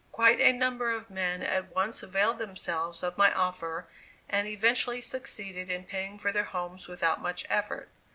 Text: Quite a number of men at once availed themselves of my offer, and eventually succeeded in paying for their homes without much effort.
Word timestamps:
Quite 0.11 0.41
a 0.41 0.51
number 0.51 0.89
of 0.89 1.11
men 1.11 1.43
at 1.43 1.69
once 1.75 2.01
availed 2.01 2.39
themselves 2.39 3.03
of 3.03 3.19
my 3.19 3.31
offer, 3.35 3.85
and 4.27 4.47
eventually 4.47 4.99
succeeded 4.99 5.69
in 5.69 5.83
paying 5.83 6.17
for 6.17 6.31
their 6.31 6.45
homes 6.45 6.87
without 6.87 7.21
much 7.21 7.45
effort. 7.51 7.87